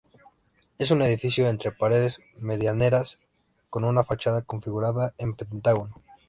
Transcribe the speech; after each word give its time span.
Es 0.79 0.89
un 0.89 1.03
edificio 1.03 1.47
entre 1.47 1.71
paredes 1.71 2.21
medianeras, 2.39 3.19
con 3.69 3.83
una 3.83 4.03
fachada 4.03 4.41
configurada 4.41 5.13
en 5.19 5.35
pentágono. 5.35 6.01